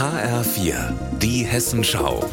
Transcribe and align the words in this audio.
HR4, 0.00 0.94
die 1.20 1.44
Hessenschau. 1.44 2.24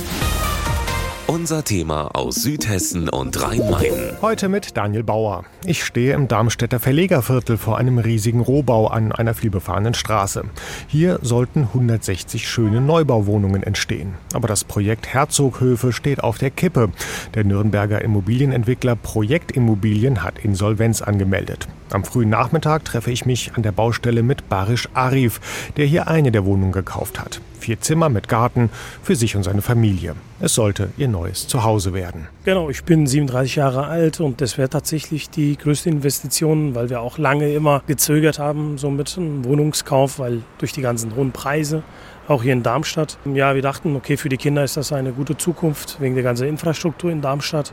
Unser 1.28 1.66
Thema 1.66 2.16
aus 2.16 2.36
Südhessen 2.36 3.09
und 3.09 3.43
Rhein-Main. 3.43 4.17
Heute 4.22 4.48
mit 4.48 4.78
Daniel 4.78 5.04
Bauer. 5.04 5.43
Ich 5.66 5.83
stehe 5.83 6.14
im 6.14 6.30
Darmstädter 6.30 6.80
Verlegerviertel 6.80 7.58
vor 7.58 7.77
einem 7.77 7.98
riesigen 7.98 8.39
Rohbau 8.39 8.88
an 8.88 9.11
einer 9.11 9.34
vielbefahrenen 9.34 9.95
Straße. 9.95 10.45
Hier 10.88 11.20
sollten 11.22 11.64
160 11.64 12.48
schöne 12.48 12.80
Neubauwohnungen 12.80 13.64
entstehen. 13.64 14.14
Aber 14.34 14.48
das 14.48 14.64
Projekt 14.64 15.14
Herzoghöfe 15.14 15.92
steht 15.92 16.24
auf 16.24 16.38
der 16.38 16.52
Kippe. 16.52 16.88
Der 17.34 17.44
Nürnberger 17.44 18.02
Immobilienentwickler 18.02 18.96
Projektimmobilien 18.96 20.24
hat 20.24 20.40
Insolvenz 20.40 21.02
angemeldet. 21.02 21.68
Am 21.92 22.04
frühen 22.04 22.30
Nachmittag 22.30 22.84
treffe 22.84 23.12
ich 23.12 23.26
mich 23.26 23.54
an 23.56 23.64
der 23.64 23.72
Baustelle 23.72 24.22
mit 24.22 24.50
Barisch 24.50 24.90
Arif, 24.94 25.40
der 25.78 25.86
hier 25.86 26.10
eine 26.10 26.32
der 26.32 26.44
Wohnungen 26.44 26.74
gekauft 26.74 27.18
hat. 27.18 27.39
Vier 27.60 27.80
Zimmer 27.80 28.10
mit 28.10 28.28
Garten 28.28 28.70
für 29.02 29.16
sich 29.16 29.38
und 29.38 29.44
seine 29.44 29.61
Familie. 29.61 30.16
Es 30.42 30.54
sollte 30.54 30.89
ihr 30.97 31.08
neues 31.08 31.47
Zuhause 31.47 31.94
werden. 31.94 32.27
Genau, 32.44 32.70
ich 32.70 32.84
bin 32.84 33.08
37 33.08 33.55
Jahre 33.55 33.88
alt 33.88 34.20
und 34.20 34.41
das 34.41 34.58
wäre 34.58 34.70
tatsächlich 34.70 35.30
die 35.30 35.58
größte 35.58 35.89
Investition, 35.89 36.75
weil 36.75 36.89
wir 36.89 36.99
auch 36.99 37.17
lange 37.17 37.53
immer 37.53 37.81
gezögert 37.88 38.38
haben, 38.38 38.77
so 38.77 38.91
mit 38.91 39.17
einem 39.17 39.45
Wohnungskauf, 39.45 40.19
weil 40.19 40.41
durch 40.58 40.73
die 40.73 40.81
ganzen 40.81 41.16
hohen 41.16 41.31
Preise, 41.31 41.83
auch 42.27 42.44
hier 42.44 42.52
in 42.52 42.63
Darmstadt. 42.63 43.17
Ja, 43.33 43.55
wir 43.55 43.61
dachten, 43.61 43.95
okay, 43.95 44.17
für 44.17 44.27
die 44.27 44.38
Kinder 44.38 44.63
ist 44.66 44.75
das 44.75 44.91
eine 44.91 45.13
gute 45.13 45.38
Zukunft 45.38 46.02
wegen 46.02 46.16
der 46.16 46.23
ganzen 46.25 46.47
Infrastruktur 46.47 47.09
in 47.11 47.22
Darmstadt. 47.22 47.72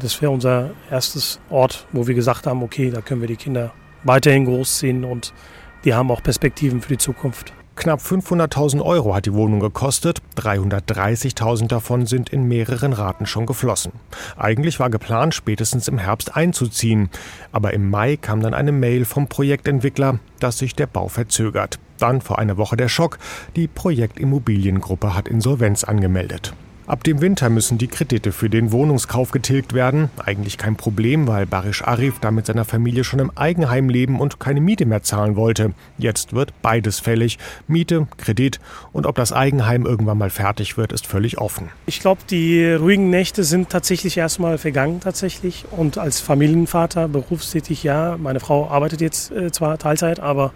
Das 0.00 0.20
wäre 0.20 0.32
unser 0.32 0.70
erstes 0.90 1.40
Ort, 1.50 1.86
wo 1.92 2.06
wir 2.06 2.14
gesagt 2.14 2.46
haben, 2.46 2.62
okay, 2.62 2.90
da 2.90 3.00
können 3.00 3.20
wir 3.20 3.28
die 3.28 3.36
Kinder 3.36 3.72
weiterhin 4.02 4.44
großziehen 4.44 5.04
und 5.04 5.32
die 5.84 5.94
haben 5.94 6.10
auch 6.10 6.22
Perspektiven 6.22 6.80
für 6.80 6.88
die 6.88 6.98
Zukunft. 6.98 7.52
Knapp 7.76 8.00
500.000 8.00 8.82
Euro 8.82 9.14
hat 9.14 9.26
die 9.26 9.34
Wohnung 9.34 9.58
gekostet, 9.58 10.22
330.000 10.36 11.66
davon 11.66 12.06
sind 12.06 12.30
in 12.30 12.46
mehreren 12.46 12.92
Raten 12.92 13.26
schon 13.26 13.46
geflossen. 13.46 13.92
Eigentlich 14.36 14.78
war 14.78 14.90
geplant, 14.90 15.34
spätestens 15.34 15.88
im 15.88 15.98
Herbst 15.98 16.36
einzuziehen, 16.36 17.10
aber 17.50 17.74
im 17.74 17.90
Mai 17.90 18.16
kam 18.16 18.40
dann 18.40 18.54
eine 18.54 18.70
Mail 18.70 19.04
vom 19.04 19.26
Projektentwickler, 19.26 20.20
dass 20.38 20.58
sich 20.58 20.76
der 20.76 20.86
Bau 20.86 21.08
verzögert. 21.08 21.80
Dann 21.98 22.20
vor 22.20 22.38
einer 22.38 22.56
Woche 22.56 22.76
der 22.76 22.88
Schock, 22.88 23.18
die 23.56 23.66
Projektimmobiliengruppe 23.66 25.14
hat 25.14 25.26
Insolvenz 25.26 25.82
angemeldet. 25.82 26.54
Ab 26.86 27.02
dem 27.02 27.22
Winter 27.22 27.48
müssen 27.48 27.78
die 27.78 27.88
Kredite 27.88 28.30
für 28.30 28.50
den 28.50 28.70
Wohnungskauf 28.70 29.30
getilgt 29.30 29.72
werden. 29.72 30.10
Eigentlich 30.22 30.58
kein 30.58 30.76
Problem, 30.76 31.26
weil 31.26 31.46
Barisch 31.46 31.82
Arif 31.82 32.18
da 32.20 32.30
mit 32.30 32.44
seiner 32.44 32.66
Familie 32.66 33.04
schon 33.04 33.20
im 33.20 33.32
Eigenheim 33.34 33.88
leben 33.88 34.20
und 34.20 34.38
keine 34.38 34.60
Miete 34.60 34.84
mehr 34.84 35.02
zahlen 35.02 35.34
wollte. 35.34 35.72
Jetzt 35.96 36.34
wird 36.34 36.52
beides 36.60 37.00
fällig. 37.00 37.38
Miete, 37.68 38.06
Kredit 38.18 38.60
und 38.92 39.06
ob 39.06 39.16
das 39.16 39.32
Eigenheim 39.32 39.86
irgendwann 39.86 40.18
mal 40.18 40.28
fertig 40.28 40.76
wird, 40.76 40.92
ist 40.92 41.06
völlig 41.06 41.38
offen. 41.38 41.70
Ich 41.86 42.00
glaube, 42.00 42.20
die 42.28 42.74
ruhigen 42.74 43.08
Nächte 43.08 43.44
sind 43.44 43.70
tatsächlich 43.70 44.18
erstmal 44.18 44.58
vergangen 44.58 45.00
tatsächlich. 45.00 45.64
Und 45.70 45.96
als 45.96 46.20
Familienvater, 46.20 47.08
berufstätig, 47.08 47.82
ja, 47.82 48.18
meine 48.18 48.40
Frau 48.40 48.68
arbeitet 48.68 49.00
jetzt 49.00 49.30
äh, 49.30 49.50
zwar 49.50 49.78
Teilzeit, 49.78 50.20
aber 50.20 50.52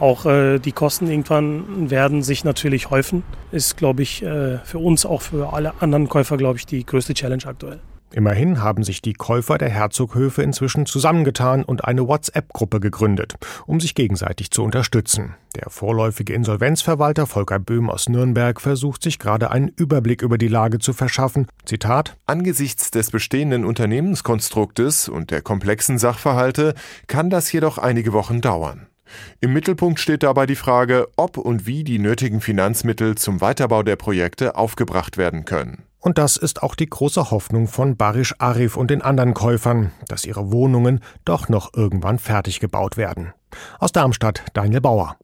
auch 0.00 0.26
äh, 0.26 0.58
die 0.58 0.72
Kosten 0.72 1.08
irgendwann 1.08 1.90
werden 1.90 2.22
sich 2.22 2.44
natürlich 2.44 2.90
häufen. 2.90 3.22
Ist, 3.52 3.76
glaube 3.76 4.02
ich, 4.02 4.22
äh, 4.22 4.58
für 4.64 4.78
uns, 4.78 5.06
auch 5.06 5.22
für 5.22 5.52
alle 5.52 5.74
anderen 5.80 6.08
Käufer, 6.08 6.36
glaube 6.36 6.58
ich, 6.58 6.66
die 6.66 6.84
größte 6.84 7.14
Challenge 7.14 7.44
aktuell. 7.46 7.80
Immerhin 8.10 8.62
haben 8.62 8.84
sich 8.84 9.02
die 9.02 9.12
Käufer 9.12 9.58
der 9.58 9.68
Herzoghöfe 9.68 10.42
inzwischen 10.42 10.86
zusammengetan 10.86 11.62
und 11.62 11.84
eine 11.84 12.08
WhatsApp-Gruppe 12.08 12.80
gegründet, 12.80 13.34
um 13.66 13.80
sich 13.80 13.94
gegenseitig 13.94 14.50
zu 14.50 14.62
unterstützen. 14.64 15.34
Der 15.56 15.68
vorläufige 15.68 16.32
Insolvenzverwalter 16.32 17.26
Volker 17.26 17.58
Böhm 17.58 17.90
aus 17.90 18.08
Nürnberg 18.08 18.60
versucht 18.60 19.02
sich 19.02 19.18
gerade 19.18 19.50
einen 19.50 19.68
Überblick 19.68 20.22
über 20.22 20.38
die 20.38 20.48
Lage 20.48 20.78
zu 20.78 20.94
verschaffen. 20.94 21.48
Zitat 21.66 22.16
Angesichts 22.24 22.90
des 22.90 23.10
bestehenden 23.10 23.66
Unternehmenskonstruktes 23.66 25.10
und 25.10 25.30
der 25.30 25.42
komplexen 25.42 25.98
Sachverhalte 25.98 26.74
kann 27.08 27.28
das 27.28 27.52
jedoch 27.52 27.76
einige 27.76 28.14
Wochen 28.14 28.40
dauern. 28.40 28.87
Im 29.40 29.52
Mittelpunkt 29.52 30.00
steht 30.00 30.22
dabei 30.22 30.46
die 30.46 30.56
Frage, 30.56 31.08
ob 31.16 31.36
und 31.36 31.66
wie 31.66 31.84
die 31.84 31.98
nötigen 31.98 32.40
Finanzmittel 32.40 33.16
zum 33.16 33.40
Weiterbau 33.40 33.82
der 33.82 33.96
Projekte 33.96 34.56
aufgebracht 34.56 35.16
werden 35.16 35.44
können. 35.44 35.84
Und 36.00 36.18
das 36.18 36.36
ist 36.36 36.62
auch 36.62 36.74
die 36.74 36.88
große 36.88 37.30
Hoffnung 37.30 37.66
von 37.66 37.96
Barisch 37.96 38.34
Arif 38.38 38.76
und 38.76 38.90
den 38.90 39.02
anderen 39.02 39.34
Käufern, 39.34 39.92
dass 40.06 40.24
ihre 40.24 40.52
Wohnungen 40.52 41.00
doch 41.24 41.48
noch 41.48 41.74
irgendwann 41.74 42.18
fertig 42.18 42.60
gebaut 42.60 42.96
werden. 42.96 43.32
Aus 43.78 43.92
Darmstadt 43.92 44.44
Daniel 44.54 44.80
Bauer. 44.80 45.16